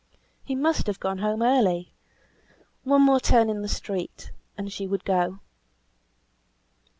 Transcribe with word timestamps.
He 0.43 0.55
must 0.55 0.87
have 0.87 0.99
gone 0.99 1.19
home 1.19 1.43
early; 1.43 1.93
one 2.83 3.03
more 3.03 3.19
turn 3.19 3.51
in 3.51 3.61
the 3.61 3.67
street, 3.67 4.31
and 4.57 4.73
she 4.73 4.87
would 4.87 5.05
go. 5.05 5.41